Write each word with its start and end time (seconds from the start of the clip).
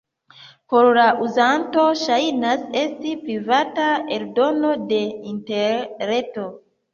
Por 0.71 0.87
la 0.97 1.03
uzanto 1.25 1.83
ŝajnas 2.03 2.63
esti 2.81 3.11
privata 3.27 3.91
eldono 4.17 4.73
de 4.95 5.03
interreto. 5.35 6.49